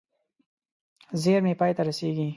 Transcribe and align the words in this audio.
زېرمې 1.21 1.53
پای 1.59 1.71
ته 1.77 1.81
رسېږي. 1.87 2.27